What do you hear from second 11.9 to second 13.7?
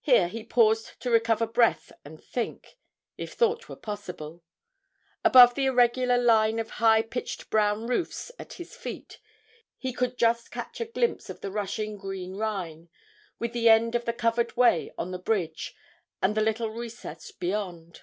green Rhine, with the